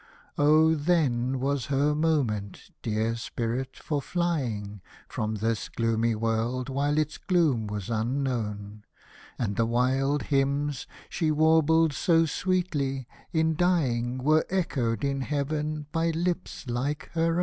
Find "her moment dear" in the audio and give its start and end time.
1.67-3.15